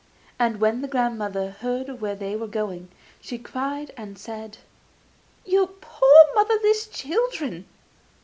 And 0.39 0.59
when 0.59 0.81
the 0.81 0.87
grandmother 0.87 1.51
heard 1.51 2.01
where 2.01 2.15
they 2.15 2.35
were 2.35 2.47
going, 2.47 2.89
she 3.21 3.37
cried 3.37 3.93
and 3.95 4.17
said: 4.17 4.57
'You 5.45 5.75
poor 5.79 6.25
motherless 6.33 6.87
children! 6.87 7.67